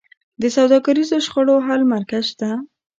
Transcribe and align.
د 0.41 0.43
سوداګریزو 0.55 1.17
شخړو 1.25 1.55
حل 1.67 1.81
مرکز 1.93 2.23
شته؟ 2.31 2.49